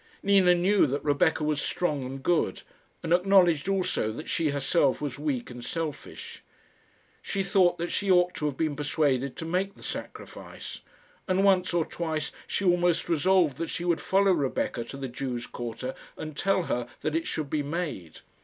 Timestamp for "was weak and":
4.99-5.63